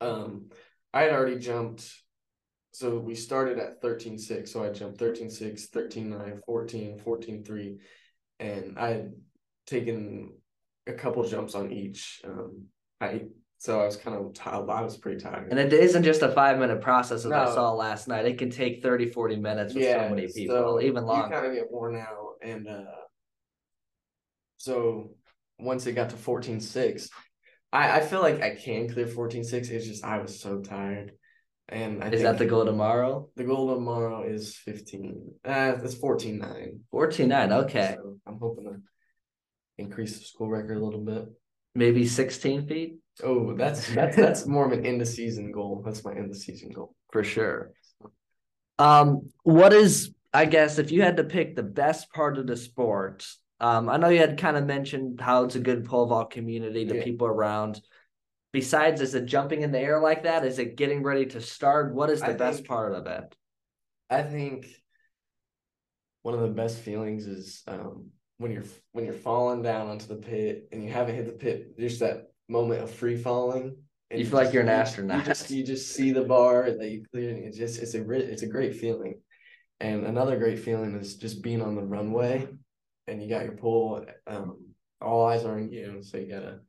um, 0.00 0.50
I 0.92 1.02
had 1.02 1.12
already 1.12 1.38
jumped. 1.38 1.90
So 2.72 2.98
we 2.98 3.14
started 3.16 3.58
at 3.58 3.82
13.6. 3.82 4.48
So 4.48 4.62
I 4.64 4.70
jumped 4.70 4.98
13.6, 4.98 5.68
13.9, 5.70 6.40
14, 6.46 6.98
14.3, 7.04 7.78
and 8.38 8.78
I 8.78 9.06
taken 9.66 10.32
a 10.86 10.92
couple 10.92 11.26
jumps 11.28 11.54
on 11.54 11.72
each 11.72 12.20
um, 12.24 12.66
height. 13.00 13.26
So 13.58 13.78
I 13.78 13.84
was 13.84 13.96
kind 13.96 14.16
of 14.16 14.32
tired. 14.32 14.70
I 14.70 14.80
was 14.80 14.96
pretty 14.96 15.20
tired. 15.20 15.48
And 15.50 15.58
it 15.58 15.72
isn't 15.72 16.02
just 16.02 16.22
a 16.22 16.30
five 16.30 16.58
minute 16.58 16.80
process 16.80 17.26
as 17.26 17.32
I 17.32 17.44
saw 17.44 17.72
last 17.72 18.08
night. 18.08 18.24
It 18.24 18.38
can 18.38 18.50
take 18.50 18.82
30, 18.82 19.10
40 19.10 19.36
minutes 19.36 19.74
with 19.74 19.84
so 19.84 20.08
many 20.08 20.28
people, 20.32 20.56
so 20.56 20.80
even 20.80 21.04
longer. 21.04 21.26
You 21.26 21.32
kind 21.32 21.46
of 21.46 21.54
get 21.54 21.70
worn 21.70 21.96
out, 21.96 22.36
and 22.42 22.66
uh, 22.66 22.84
so 24.56 25.10
once 25.58 25.86
it 25.86 25.92
got 25.92 26.10
to 26.10 26.16
fourteen 26.16 26.60
six, 26.60 27.10
I 27.72 27.98
I 27.98 28.00
feel 28.00 28.20
like 28.20 28.42
I 28.42 28.54
can 28.54 28.88
clear 28.88 29.06
fourteen 29.06 29.44
six. 29.44 29.68
It's 29.68 29.86
just 29.86 30.04
I 30.04 30.18
was 30.18 30.40
so 30.40 30.60
tired, 30.60 31.12
And 31.68 32.02
I 32.02 32.08
Is 32.08 32.22
that 32.22 32.38
the 32.38 32.46
goal 32.46 32.64
tomorrow? 32.64 33.28
The 33.36 33.44
goal 33.44 33.74
tomorrow 33.74 34.22
is 34.22 34.56
fifteen. 34.56 35.32
Uh, 35.44 35.76
it's 35.82 35.94
fourteen 35.94 36.38
nine. 36.38 36.80
14-9, 36.94 37.64
okay. 37.64 37.94
So 37.96 38.16
I'm 38.26 38.38
hoping 38.38 38.64
to 38.64 38.80
increase 39.80 40.18
the 40.18 40.24
school 40.24 40.48
record 40.48 40.76
a 40.76 40.84
little 40.84 41.04
bit. 41.04 41.26
Maybe 41.74 42.06
16 42.06 42.66
feet 42.66 42.96
Oh, 43.22 43.54
that's 43.54 43.92
that's 43.94 44.16
that's 44.16 44.46
more 44.46 44.64
of 44.66 44.72
an 44.72 44.86
end 44.86 45.02
of 45.02 45.08
season 45.08 45.52
goal. 45.52 45.82
That's 45.84 46.02
my 46.04 46.12
end 46.12 46.30
of 46.30 46.36
season 46.36 46.70
goal. 46.70 46.94
for 47.12 47.22
sure. 47.22 47.72
Um, 48.78 49.30
what 49.42 49.72
is 49.72 50.14
I 50.32 50.46
guess 50.46 50.78
if 50.78 50.90
you 50.90 51.02
had 51.02 51.16
to 51.18 51.24
pick 51.24 51.54
the 51.56 51.62
best 51.62 52.10
part 52.12 52.38
of 52.38 52.46
the 52.46 52.56
sport, 52.56 53.26
um, 53.60 53.88
I 53.88 53.96
know 53.98 54.08
you 54.08 54.18
had 54.20 54.38
kind 54.38 54.56
of 54.56 54.64
mentioned 54.64 55.20
how 55.20 55.44
it's 55.44 55.56
a 55.56 55.60
good 55.60 55.84
pole 55.84 56.06
vault 56.06 56.30
community, 56.30 56.84
the 56.84 56.96
Yeah. 56.96 57.04
people 57.04 57.26
around. 57.26 57.80
Besides, 58.52 59.00
is 59.00 59.14
it 59.14 59.26
jumping 59.26 59.62
in 59.62 59.70
the 59.70 59.78
air 59.80 60.00
like 60.00 60.22
that? 60.24 60.44
Is 60.44 60.58
it 60.58 60.76
getting 60.76 61.02
ready 61.02 61.26
to 61.26 61.40
start? 61.40 61.94
What 61.94 62.10
is 62.10 62.20
the 62.20 62.30
I 62.30 62.32
best 62.32 62.58
think- 62.58 62.68
part 62.68 62.94
of 62.94 63.06
it? 63.06 63.36
I 64.08 64.22
think 64.22 64.66
one 66.22 66.34
of 66.34 66.40
the 66.40 66.48
best 66.48 66.78
feelings 66.78 67.26
is 67.26 67.62
um, 67.68 68.06
when 68.40 68.50
you're 68.50 68.64
when 68.92 69.04
you're 69.04 69.12
falling 69.12 69.62
down 69.62 69.88
onto 69.88 70.06
the 70.06 70.16
pit 70.16 70.66
and 70.72 70.82
you 70.82 70.90
haven't 70.90 71.14
hit 71.14 71.26
the 71.26 71.32
pit. 71.32 71.78
Just 71.78 72.00
that 72.00 72.32
moment 72.48 72.82
of 72.82 72.90
free 72.90 73.16
falling. 73.16 73.76
and 74.10 74.18
You 74.18 74.24
feel 74.24 74.38
like 74.42 74.54
you're 74.54 74.62
an 74.62 74.68
astronaut. 74.70 75.18
You 75.18 75.24
just 75.24 75.50
you 75.50 75.62
just 75.62 75.92
see 75.94 76.10
the 76.10 76.22
bar 76.24 76.70
that 76.70 76.90
you 76.90 77.04
clear. 77.12 77.34
and 77.34 77.44
It's 77.44 77.58
just 77.58 77.80
it's 77.82 77.94
a 77.94 78.10
it's 78.10 78.42
a 78.42 78.46
great 78.46 78.76
feeling. 78.76 79.20
And 79.78 80.06
another 80.06 80.38
great 80.38 80.58
feeling 80.58 80.94
is 80.94 81.16
just 81.16 81.42
being 81.42 81.60
on 81.60 81.74
the 81.74 81.82
runway, 81.82 82.48
and 83.06 83.22
you 83.22 83.28
got 83.28 83.44
your 83.44 83.56
pole. 83.56 84.04
Um, 84.26 84.56
all 85.02 85.26
eyes 85.26 85.44
are 85.44 85.54
on 85.58 85.70
you, 85.70 86.02
so 86.02 86.16
you 86.16 86.28
gotta 86.32 86.60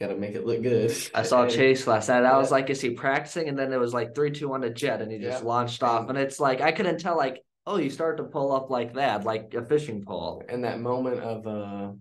gotta 0.00 0.14
make 0.16 0.36
it 0.36 0.46
look 0.46 0.62
good. 0.62 0.92
I 1.12 1.22
saw 1.24 1.46
Chase 1.48 1.88
last 1.88 2.08
night. 2.08 2.24
I 2.24 2.38
was 2.38 2.52
like, 2.52 2.70
is 2.70 2.80
he 2.80 2.90
practicing? 2.90 3.48
And 3.48 3.58
then 3.58 3.72
it 3.72 3.80
was 3.80 3.92
like 3.94 4.14
three, 4.14 4.30
two, 4.30 4.48
one 4.48 4.60
to 4.60 4.70
jet, 4.70 5.02
and 5.02 5.10
he 5.10 5.18
just 5.18 5.42
Yeah. 5.42 5.48
launched 5.48 5.82
off. 5.82 6.08
And 6.08 6.16
it's 6.18 6.38
like 6.38 6.60
I 6.60 6.70
couldn't 6.70 6.98
tell, 6.98 7.16
like, 7.16 7.42
oh, 7.66 7.76
you 7.76 7.90
start 7.90 8.18
to 8.18 8.24
pull 8.24 8.52
up 8.52 8.70
like 8.70 8.94
that, 8.94 9.24
like 9.24 9.54
a 9.54 9.64
fishing 9.64 10.04
pole. 10.04 10.42
and 10.48 10.64
that 10.64 10.80
moment 10.80 11.20
of 11.20 11.46
uh 11.46 11.92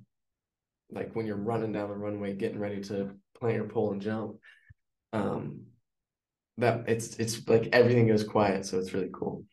like 0.92 1.16
when 1.16 1.26
you're 1.26 1.38
running 1.38 1.72
down 1.72 1.90
the 1.90 1.96
runway 1.96 2.34
getting 2.34 2.60
ready 2.60 2.82
to 2.82 3.12
plant 3.40 3.56
your 3.56 3.68
pole 3.68 3.94
and 3.94 4.02
jump 4.02 4.36
um 5.12 5.62
that 6.58 6.84
it's 6.88 7.16
it's 7.18 7.48
like 7.48 7.70
everything 7.74 8.08
goes 8.08 8.24
quiet 8.24 8.66
so 8.66 8.78
it's 8.78 8.94
really 8.94 9.10
cool 9.14 9.44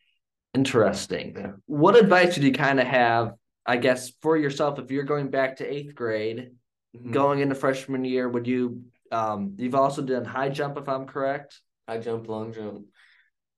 Interesting. 0.53 1.33
Yeah. 1.37 1.51
What 1.65 1.95
advice 1.95 2.35
would 2.35 2.43
you 2.43 2.51
kind 2.51 2.81
of 2.81 2.85
have, 2.85 3.35
I 3.65 3.77
guess, 3.77 4.11
for 4.21 4.35
yourself 4.35 4.79
if 4.79 4.91
you're 4.91 5.05
going 5.05 5.29
back 5.29 5.55
to 5.57 5.65
eighth 5.65 5.95
grade, 5.95 6.51
Mhm. 6.93 7.11
going 7.13 7.39
into 7.39 7.55
freshman 7.55 8.03
year? 8.03 8.27
Would 8.27 8.47
you, 8.47 8.83
um, 9.13 9.55
you've 9.57 9.75
also 9.75 10.01
done 10.01 10.25
high 10.25 10.49
jump, 10.49 10.77
if 10.77 10.89
I'm 10.89 11.05
correct? 11.05 11.61
High 11.87 11.99
jump 11.99 12.27
long 12.27 12.51
jump 12.51 12.85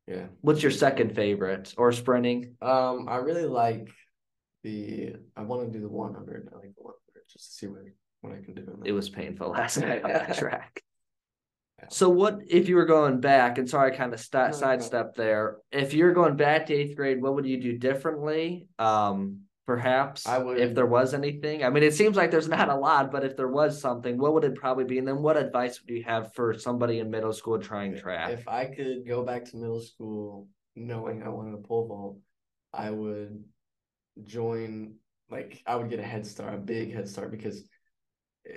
yeah 0.07 0.25
What's 0.41 0.61
your 0.61 0.71
second 0.71 1.15
favorite 1.15 1.73
or 1.77 1.91
sprinting? 1.91 2.55
um 2.61 3.07
i 3.09 3.17
really 3.17 3.45
like 3.45 3.89
the 4.63 5.13
i 5.35 5.41
want 5.41 5.65
to 5.65 5.71
do 5.71 5.81
the 5.81 5.89
100 5.89 6.49
i 6.51 6.55
like 6.55 6.75
the 6.75 6.83
100 6.83 6.99
just 7.31 7.45
to 7.51 7.51
see 7.57 7.67
what 7.67 7.81
what 8.21 8.33
i 8.33 8.41
can 8.43 8.53
do 8.53 8.61
in. 8.61 8.85
It 8.85 8.91
was 8.91 9.09
painful 9.09 9.49
last 9.49 9.77
night 9.77 10.03
on 10.03 10.11
that 10.11 10.37
track. 10.37 10.81
Yeah. 11.79 11.87
So 11.89 12.07
what 12.09 12.39
if 12.47 12.69
you 12.69 12.75
were 12.75 12.85
going 12.85 13.19
back? 13.19 13.57
And 13.57 13.69
sorry, 13.69 13.91
I 13.91 13.95
kind 13.95 14.13
of 14.13 14.19
st- 14.19 14.51
No, 14.51 14.57
sidestepped 14.57 15.17
there. 15.17 15.57
If 15.71 15.93
you're 15.93 16.13
going 16.13 16.37
back 16.37 16.67
to 16.67 16.73
eighth 16.73 16.95
grade, 16.95 17.21
what 17.21 17.35
would 17.35 17.45
you 17.45 17.59
do 17.59 17.77
differently? 17.77 18.67
Um, 18.79 19.41
perhaps 19.65 20.27
I 20.27 20.37
would- 20.37 20.59
if 20.59 20.73
there 20.75 20.85
was 20.85 21.13
anything. 21.13 21.63
I 21.63 21.69
mean, 21.69 21.83
it 21.83 21.93
seems 21.93 22.15
like 22.17 22.31
there's 22.31 22.49
not 22.59 22.69
a 22.69 22.75
lot, 22.75 23.11
but 23.11 23.23
if 23.23 23.35
there 23.37 23.47
was 23.47 23.79
something, 23.79 24.17
what 24.17 24.33
would 24.33 24.43
it 24.43 24.55
probably 24.55 24.83
be? 24.85 24.97
And 24.99 25.07
then 25.07 25.21
what 25.21 25.37
advice 25.37 25.81
would 25.81 25.89
you 25.89 26.03
have 26.03 26.33
for 26.33 26.53
somebody 26.57 26.99
in 26.99 27.09
middle 27.09 27.33
school 27.33 27.59
trying 27.59 27.97
track? 27.97 28.31
If 28.31 28.47
I 28.47 28.65
could 28.65 29.07
go 29.07 29.23
back 29.23 29.45
to 29.45 29.57
middle 29.57 29.81
school 29.81 30.47
knowing 30.75 31.23
I 31.23 31.29
wanted 31.29 31.53
a 31.53 31.61
pole 31.61 31.87
vault, 31.87 32.17
I 32.73 32.89
would 32.89 33.43
join 34.23 34.95
like 35.29 35.61
I 35.65 35.75
would 35.75 35.89
get 35.89 35.99
a 35.99 36.03
head 36.03 36.25
start, 36.25 36.53
a 36.53 36.57
big 36.57 36.93
head 36.93 37.07
start 37.07 37.31
because 37.31 37.63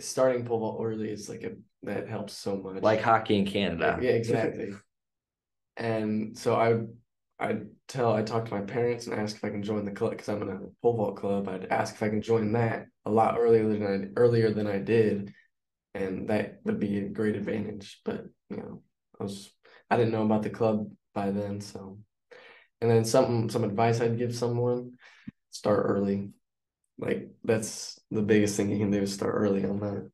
starting 0.01 0.45
pole 0.45 0.59
vault 0.59 0.81
early 0.83 1.11
is 1.11 1.29
like 1.29 1.43
a 1.45 1.53
that 1.83 2.09
helps 2.09 2.33
so 2.33 2.57
much. 2.57 2.83
like 2.83 3.01
hockey 3.01 3.39
in 3.39 3.47
Canada. 3.47 3.99
yeah, 4.03 4.11
exactly. 4.11 4.73
and 5.77 6.37
so 6.37 6.55
I 6.55 6.71
would 6.71 6.97
I'd 7.39 7.67
tell 7.87 8.15
I 8.15 8.23
talk 8.23 8.47
to 8.47 8.55
my 8.55 8.63
parents 8.63 9.07
and 9.07 9.19
ask 9.19 9.37
if 9.37 9.45
I 9.45 9.51
can 9.51 9.63
join 9.63 9.85
the 9.85 9.91
club 9.91 10.13
because 10.13 10.29
I'm 10.29 10.43
in 10.43 10.49
a 10.49 10.61
pole 10.81 10.97
vault 10.97 11.17
club. 11.17 11.49
I'd 11.49 11.67
ask 11.67 11.95
if 11.95 12.03
I 12.03 12.09
can 12.09 12.23
join 12.23 12.53
that 12.53 12.87
a 13.05 13.11
lot 13.11 13.37
earlier 13.39 13.69
than 13.69 13.83
I 13.87 14.21
earlier 14.21 14.51
than 14.51 14.67
I 14.67 14.79
did, 14.79 15.35
and 15.95 16.29
that 16.29 16.61
would 16.65 16.81
be 16.81 16.99
a 16.99 17.09
great 17.09 17.37
advantage. 17.37 18.01
But 18.05 18.25
you 18.49 18.57
know, 18.57 18.83
I 19.21 19.25
was 19.25 19.51
I 19.91 19.97
didn't 19.97 20.13
know 20.13 20.25
about 20.25 20.43
the 20.45 20.51
club 20.51 20.91
by 21.15 21.31
then, 21.31 21.61
so 21.61 21.99
and 22.81 22.91
then 22.91 23.05
something 23.05 23.51
some 23.51 23.65
advice 23.65 24.01
I'd 24.01 24.19
give 24.19 24.35
someone: 24.35 24.93
start 25.51 25.85
early. 25.87 26.31
Like 26.99 27.29
that's 27.45 28.01
the 28.11 28.23
biggest 28.23 28.57
thing 28.57 28.71
you 28.71 28.79
can 28.79 28.91
do 28.91 29.03
is 29.03 29.13
start 29.13 29.35
early 29.35 29.67
on 29.67 29.81
that. 29.81 30.11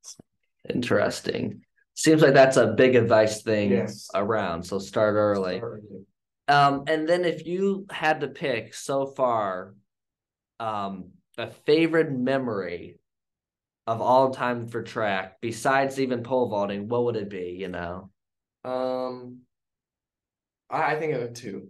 Interesting. 0.68 1.62
Seems 1.94 2.22
like 2.22 2.34
that's 2.34 2.56
a 2.56 2.68
big 2.68 2.96
advice 2.96 3.42
thing 3.42 3.70
Yes. 3.70 4.08
around. 4.14 4.64
So 4.64 4.78
start 4.80 5.14
early. 5.14 5.58
Start 5.58 5.82
early. 5.90 6.04
Um, 6.48 6.84
and 6.86 7.08
then 7.08 7.24
if 7.24 7.46
you 7.46 7.86
had 7.90 8.20
to 8.20 8.28
pick 8.28 8.74
so 8.74 9.06
far, 9.06 9.74
um, 10.58 11.10
a 11.38 11.50
favorite 11.50 12.12
memory 12.12 12.98
of 13.86 14.00
all 14.00 14.30
time 14.30 14.68
for 14.68 14.82
track, 14.82 15.40
besides 15.40 15.98
even 15.98 16.22
pole 16.22 16.48
vaulting, 16.48 16.88
what 16.88 17.04
would 17.04 17.16
it 17.16 17.30
be? 17.30 17.56
You 17.58 17.68
know, 17.68 18.10
Um, 18.64 19.40
I, 20.70 20.94
I 20.94 20.98
think 20.98 21.14
of 21.14 21.22
have 21.22 21.34
two. 21.34 21.68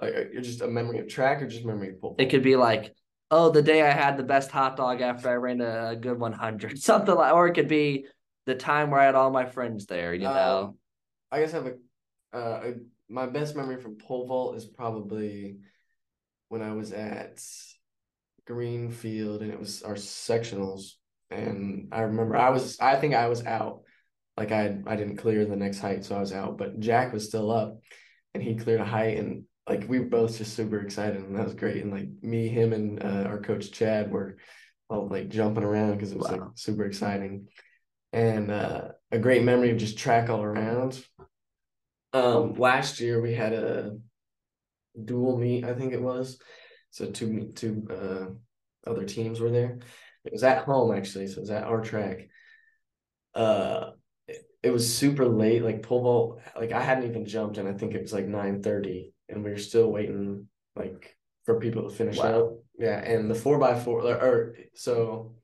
Like, 0.00 0.14
uh, 0.14 0.40
just 0.40 0.60
a 0.60 0.66
memory 0.66 0.98
of 0.98 1.08
track 1.08 1.40
or 1.42 1.46
just 1.46 1.64
memory 1.64 1.90
of 1.90 2.00
pole. 2.00 2.16
it 2.18 2.30
could 2.30 2.42
be 2.42 2.56
like, 2.56 2.94
oh, 3.30 3.50
the 3.50 3.62
day 3.62 3.82
I 3.82 3.90
had 3.90 4.16
the 4.16 4.22
best 4.22 4.50
hot 4.50 4.76
dog 4.76 5.00
after 5.00 5.28
I 5.28 5.34
ran 5.34 5.60
a, 5.60 5.96
good 5.96 6.18
100, 6.18 6.78
something 6.82 7.14
like, 7.14 7.32
or 7.32 7.48
it 7.48 7.54
could 7.54 7.68
be 7.68 8.06
the 8.44 8.54
time 8.54 8.90
where 8.90 9.00
I 9.00 9.06
had 9.06 9.14
all 9.14 9.30
my 9.30 9.46
friends 9.46 9.86
there, 9.86 10.14
you 10.14 10.24
know. 10.24 10.58
Um, 10.68 10.78
I 11.32 11.40
guess 11.40 11.52
I 11.54 11.56
have 11.56 11.66
a, 11.66 11.74
uh, 12.32 12.60
my 13.08 13.26
best 13.26 13.56
memory 13.56 13.80
from 13.80 13.96
pole 13.96 14.26
vault 14.26 14.56
is 14.56 14.64
probably 14.64 15.58
when 16.48 16.62
I 16.62 16.72
was 16.72 16.92
at 16.92 17.40
Greenfield 18.46 19.42
and 19.42 19.50
it 19.52 19.58
was 19.58 19.82
our 19.82 19.94
sectionals, 19.94 20.92
and 21.30 21.88
I 21.92 22.00
remember 22.00 22.36
I 22.36 22.50
was 22.50 22.78
I 22.80 22.96
think 22.96 23.14
I 23.14 23.28
was 23.28 23.44
out, 23.44 23.82
like 24.36 24.52
I 24.52 24.78
I 24.86 24.96
didn't 24.96 25.16
clear 25.16 25.44
the 25.44 25.56
next 25.56 25.80
height, 25.80 26.04
so 26.04 26.16
I 26.16 26.20
was 26.20 26.32
out, 26.32 26.56
but 26.58 26.78
Jack 26.78 27.12
was 27.12 27.26
still 27.26 27.50
up, 27.50 27.80
and 28.34 28.42
he 28.42 28.54
cleared 28.54 28.80
a 28.80 28.84
height, 28.84 29.18
and 29.18 29.44
like 29.68 29.88
we 29.88 29.98
were 29.98 30.06
both 30.06 30.38
just 30.38 30.54
super 30.54 30.80
excited, 30.80 31.16
and 31.16 31.36
that 31.36 31.44
was 31.44 31.54
great, 31.54 31.82
and 31.82 31.90
like 31.92 32.08
me, 32.22 32.48
him, 32.48 32.72
and 32.72 33.02
uh, 33.02 33.24
our 33.28 33.40
coach 33.40 33.72
Chad 33.72 34.10
were 34.12 34.36
all 34.88 35.08
like 35.08 35.28
jumping 35.28 35.64
around 35.64 35.94
because 35.94 36.12
it 36.12 36.18
was 36.18 36.28
Wow. 36.28 36.38
like 36.38 36.42
super 36.54 36.84
exciting 36.84 37.48
and 38.12 38.50
uh, 38.50 38.88
a 39.10 39.18
great 39.18 39.42
memory 39.42 39.70
of 39.70 39.78
just 39.78 39.98
track 39.98 40.30
all 40.30 40.42
around. 40.42 41.04
Um, 42.16 42.54
last 42.54 43.00
year 43.00 43.20
we 43.20 43.34
had 43.34 43.52
a 43.52 43.98
dual 45.02 45.36
meet, 45.36 45.64
I 45.64 45.74
think 45.74 45.92
it 45.92 46.02
was. 46.02 46.38
So 46.90 47.10
two 47.10 47.52
two 47.54 47.86
uh, 47.90 48.90
other 48.90 49.04
teams 49.04 49.40
were 49.40 49.50
there. 49.50 49.78
It 50.24 50.32
was 50.32 50.42
at 50.42 50.64
home 50.64 50.96
actually, 50.96 51.26
so 51.28 51.38
it 51.38 51.40
was 51.40 51.50
at 51.50 51.64
our 51.64 51.82
track. 51.82 52.28
Uh, 53.34 53.90
it, 54.26 54.42
it 54.62 54.70
was 54.70 54.96
super 54.96 55.26
late, 55.26 55.62
like 55.62 55.82
pole 55.82 56.02
vault. 56.02 56.40
Like 56.56 56.72
I 56.72 56.82
hadn't 56.82 57.08
even 57.10 57.26
jumped, 57.26 57.58
and 57.58 57.68
I 57.68 57.74
think 57.74 57.94
it 57.94 58.02
was 58.02 58.12
like 58.12 58.26
nine 58.26 58.62
thirty, 58.62 59.12
and 59.28 59.44
we 59.44 59.50
were 59.50 59.58
still 59.58 59.90
waiting, 59.92 60.48
like 60.74 61.16
for 61.44 61.60
people 61.60 61.88
to 61.88 61.94
finish 61.94 62.18
Wow. 62.18 62.40
up. 62.40 62.52
Yeah, 62.78 62.98
and 62.98 63.30
the 63.30 63.34
four 63.34 63.58
by 63.58 63.78
four, 63.78 64.02
or, 64.02 64.14
or 64.14 64.56
so 64.74 65.34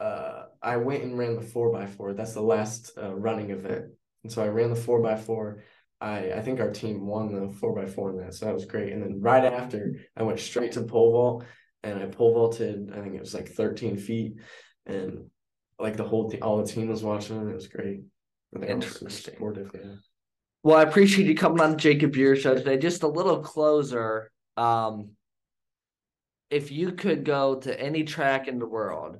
uh, 0.00 0.44
I 0.62 0.76
went 0.78 1.04
and 1.04 1.18
ran 1.18 1.36
the 1.36 1.42
four 1.42 1.72
by 1.72 1.86
four. 1.86 2.14
That's 2.14 2.34
the 2.34 2.42
last 2.42 2.92
uh, 3.00 3.14
running 3.14 3.50
event, 3.50 3.92
and 4.22 4.32
so 4.32 4.42
I 4.42 4.48
ran 4.48 4.70
the 4.70 4.76
four 4.76 5.02
by 5.02 5.16
four. 5.16 5.62
I 6.00 6.32
I 6.32 6.40
think 6.40 6.60
our 6.60 6.70
team 6.70 7.06
won 7.06 7.32
the 7.32 7.52
four 7.54 7.74
by 7.74 7.86
four 7.86 8.10
in 8.10 8.16
that, 8.18 8.34
so 8.34 8.46
that 8.46 8.54
was 8.54 8.64
great. 8.66 8.92
And 8.92 9.02
then 9.02 9.20
right 9.20 9.44
after, 9.44 9.96
I 10.16 10.22
went 10.22 10.40
straight 10.40 10.72
to 10.72 10.82
pole 10.82 11.12
vault, 11.12 11.44
and 11.82 11.98
I 11.98 12.06
pole 12.06 12.34
vaulted. 12.34 12.90
I 12.94 13.00
think 13.00 13.14
it 13.14 13.20
was 13.20 13.34
like 13.34 13.48
thirteen 13.48 13.96
feet, 13.96 14.34
and 14.86 15.30
like 15.78 15.96
the 15.96 16.04
whole 16.04 16.32
all 16.42 16.58
the 16.62 16.66
team 16.70 16.88
was 16.88 17.02
watching. 17.02 17.38
and 17.38 17.50
It 17.50 17.54
was 17.54 17.68
great. 17.68 18.02
I 18.54 18.58
think 18.58 18.76
was 18.76 18.86
Interesting. 18.86 19.34
supportive, 19.34 19.70
yeah. 19.74 19.94
Well, 20.62 20.76
I 20.76 20.82
appreciate 20.82 21.26
you 21.26 21.34
coming 21.34 21.60
on 21.60 21.70
the 21.70 21.76
Jacob 21.76 22.12
Buehrer 22.12 22.36
Show 22.36 22.54
today. 22.54 22.76
Just 22.76 23.02
a 23.02 23.08
little 23.08 23.38
closer. 23.40 24.30
Um, 24.56 25.10
if 26.50 26.72
you 26.72 26.92
could 26.92 27.24
go 27.24 27.60
to 27.60 27.80
any 27.80 28.02
track 28.04 28.48
in 28.48 28.58
the 28.58 28.66
world, 28.66 29.18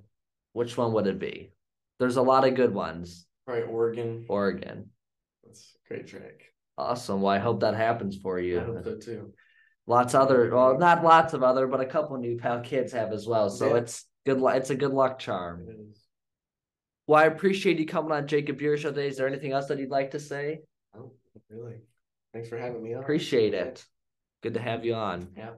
which 0.52 0.76
one 0.76 0.92
would 0.92 1.06
it 1.06 1.18
be? 1.18 1.52
There's 1.98 2.16
a 2.16 2.22
lot 2.22 2.46
of 2.46 2.56
good 2.56 2.74
ones. 2.74 3.26
Right, 3.50 3.64
Oregon. 3.68 4.26
Oregon. 4.28 4.90
That's 5.44 5.74
a 5.84 5.88
great 5.88 6.06
track. 6.06 6.44
Awesome. 6.78 7.20
Well, 7.20 7.34
I 7.34 7.38
hope 7.38 7.60
that 7.60 7.74
happens 7.74 8.16
for 8.16 8.38
you. 8.38 8.60
I 8.60 8.64
hope 8.64 8.84
so 8.84 8.96
too. 8.96 9.32
Lots 9.88 10.14
other, 10.14 10.48
well, 10.54 10.78
not 10.78 11.02
lots 11.02 11.32
of 11.34 11.42
other, 11.42 11.66
but 11.66 11.80
a 11.80 11.84
couple 11.86 12.16
new 12.18 12.36
pal 12.38 12.60
kids 12.60 12.92
have 12.92 13.12
as 13.12 13.26
well. 13.26 13.50
So 13.50 13.70
Yeah. 13.70 13.80
it's 13.80 14.06
good. 14.24 14.40
It's 14.54 14.70
a 14.70 14.76
good 14.76 14.92
luck 14.92 15.18
charm. 15.18 15.66
Well, 17.08 17.20
I 17.20 17.24
appreciate 17.26 17.80
you 17.80 17.86
coming 17.86 18.12
on 18.12 18.28
Jacob 18.28 18.56
Buehrer 18.60 18.78
Show 18.78 18.90
today. 18.90 19.08
Is 19.08 19.16
there 19.16 19.26
anything 19.26 19.50
else 19.50 19.66
that 19.66 19.80
you'd 19.80 19.90
like 19.90 20.12
to 20.12 20.20
say? 20.20 20.60
Oh, 20.96 21.12
Really. 21.48 21.80
Thanks 22.32 22.48
for 22.48 22.56
having 22.56 22.80
me 22.80 22.94
on. 22.94 23.02
Appreciate 23.02 23.52
it. 23.54 23.84
Good 24.44 24.54
to 24.54 24.60
have 24.60 24.84
you 24.84 24.94
on. 24.94 25.26
Yeah. 25.36 25.54